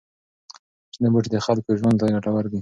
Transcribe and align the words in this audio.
شنه 0.93 1.09
بوټي 1.13 1.29
د 1.31 1.37
خلکو 1.45 1.69
ژوند 1.79 1.97
ته 1.99 2.05
ګټور 2.13 2.45
دي. 2.51 2.59